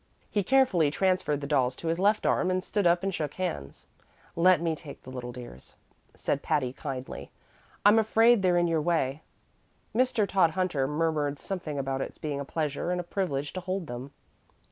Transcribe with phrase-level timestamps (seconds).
[0.31, 3.85] He carefully transferred the dolls to his left arm and stood up and shook hands.
[4.35, 5.75] "Let me take the little dears,"
[6.15, 7.29] said Patty, kindly;
[7.85, 9.21] "I'm afraid they're in your way."
[9.95, 10.27] Mr.
[10.27, 14.11] Todhunter murmured something about its being a pleasure and a privilege to hold them.